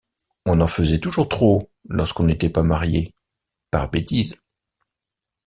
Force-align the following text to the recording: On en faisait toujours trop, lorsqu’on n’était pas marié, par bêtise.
On 0.47 0.61
en 0.61 0.65
faisait 0.65 0.97
toujours 0.99 1.29
trop, 1.29 1.69
lorsqu’on 1.87 2.23
n’était 2.23 2.49
pas 2.49 2.63
marié, 2.63 3.13
par 3.69 3.91
bêtise. 3.91 4.35